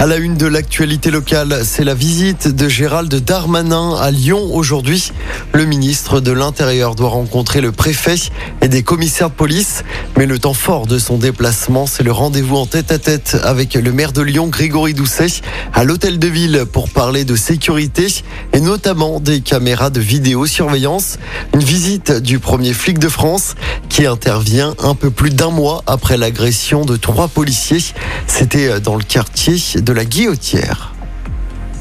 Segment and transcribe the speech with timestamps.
[0.00, 5.12] À la une de l'actualité locale, c'est la visite de Gérald Darmanin à Lyon aujourd'hui.
[5.52, 8.14] Le ministre de l'Intérieur doit rencontrer le préfet
[8.62, 9.84] et des commissaires de police.
[10.16, 13.74] Mais le temps fort de son déplacement, c'est le rendez-vous en tête à tête avec
[13.74, 15.42] le maire de Lyon, Grégory Doucet,
[15.74, 18.06] à l'hôtel de ville pour parler de sécurité
[18.54, 21.18] et notamment des caméras de vidéosurveillance.
[21.52, 23.54] Une visite du premier flic de France
[23.90, 27.84] qui intervient un peu plus d'un mois après l'agression de trois policiers.
[28.26, 30.94] C'était dans le quartier de la Guillotière.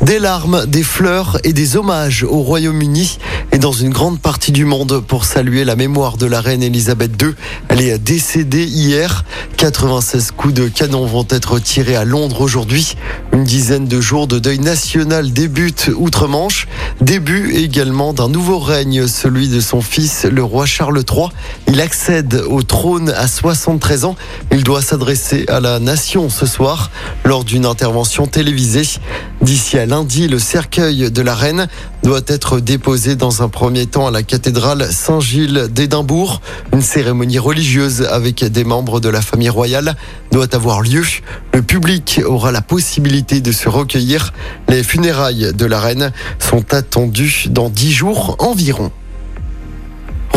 [0.02, 3.20] Des larmes, des fleurs et des hommages au Royaume-Uni
[3.52, 7.22] et dans une grande partie du monde pour saluer la mémoire de la reine Elisabeth
[7.22, 7.34] II.
[7.68, 9.26] Elle est décédée hier.
[9.58, 12.96] 96 coups de canon vont être tirés à Londres aujourd'hui.
[13.34, 16.68] Une dizaine de jours de deuil national débutent outre-Manche.
[17.02, 21.28] Début également d'un nouveau règne, celui de son fils, le roi Charles III.
[21.70, 24.18] Il accède au trône à 73 ans.
[24.52, 26.92] Il doit s'adresser à la nation ce soir
[27.24, 29.00] lors d'une intervention télévisée.
[29.42, 31.68] D'ici à lundi, le cercueil de la reine
[32.04, 36.42] doit être déposé dans un premier temps à la cathédrale Saint-Gilles d'Édimbourg.
[36.74, 39.96] Une cérémonie religieuse avec des membres de la famille royale
[40.34, 41.06] doit avoir lieu.
[41.54, 44.34] Le public aura la possibilité de se recueillir.
[44.68, 48.92] Les funérailles de la reine sont attendues dans dix jours environ.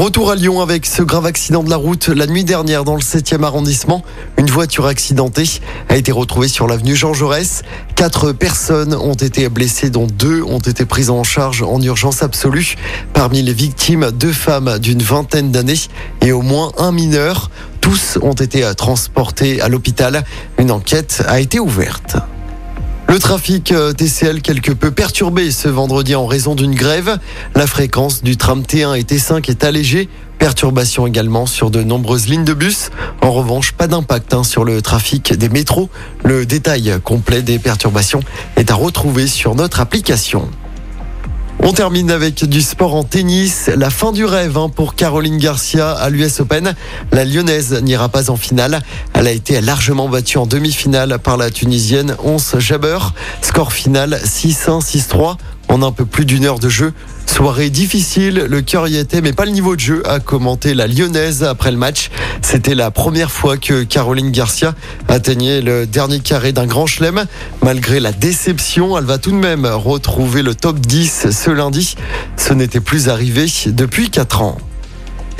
[0.03, 3.03] Retour à Lyon avec ce grave accident de la route la nuit dernière dans le
[3.03, 4.03] 7e arrondissement.
[4.37, 7.63] Une voiture accidentée a été retrouvée sur l'avenue Jean Jaurès.
[7.95, 12.75] Quatre personnes ont été blessées dont deux ont été prises en charge en urgence absolue.
[13.13, 15.79] Parmi les victimes, deux femmes d'une vingtaine d'années
[16.21, 17.53] et au moins un mineur.
[17.81, 20.25] Tous ont été transportés à l'hôpital.
[20.59, 22.17] Une enquête a été ouverte.
[23.13, 27.19] Le trafic euh, TCL quelque peu perturbé ce vendredi en raison d'une grève.
[27.55, 30.09] La fréquence du tram T1 et T5 est allégée.
[30.39, 32.89] Perturbation également sur de nombreuses lignes de bus.
[33.21, 35.91] En revanche, pas d'impact hein, sur le trafic des métros.
[36.25, 38.21] Le détail complet des perturbations
[38.57, 40.49] est à retrouver sur notre application.
[41.65, 43.71] On termine avec du sport en tennis.
[43.77, 46.75] La fin du rêve hein, pour Caroline Garcia à l'US Open.
[47.13, 48.83] La Lyonnaise n'ira pas en finale.
[49.15, 53.15] Elle a été largement battue en demi-finale par la Tunisienne Ons Jabeur.
[53.43, 55.37] Score final 6-1, 6-3
[55.73, 56.93] en un peu plus d'une heure de jeu.
[57.25, 60.87] Soirée difficile, le cœur y était, mais pas le niveau de jeu, a commenté la
[60.87, 62.11] Lyonnaise après le match.
[62.43, 64.75] C'était la première fois que Caroline Garcia
[65.09, 67.25] atteignait le dernier carré d'un grand chelem.
[67.63, 71.97] Malgré la déception, elle va tout de même retrouver le top 10 ce lundi.
[72.37, 74.59] Ce n'était plus arrivé depuis 4 ans.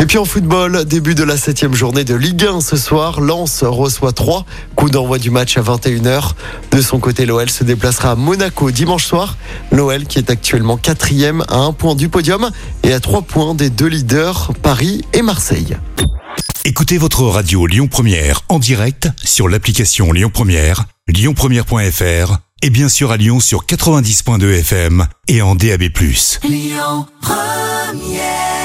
[0.03, 3.63] Et puis en football, début de la septième journée de Ligue 1 ce soir, Lens
[3.63, 4.45] reçoit 3.
[4.75, 6.33] Coup d'envoi du match à 21h.
[6.73, 9.37] De son côté, l'OL se déplacera à Monaco dimanche soir.
[9.71, 12.51] L'OL qui est actuellement quatrième à un point du podium
[12.83, 15.77] et à trois points des deux leaders, Paris et Marseille.
[16.65, 23.13] Écoutez votre radio Lyon Première en direct sur l'application Lyon Première, lyonpremière.fr et bien sûr
[23.13, 25.85] à Lyon sur 90.2 FM et en DAB+.
[26.43, 28.62] Lyon Première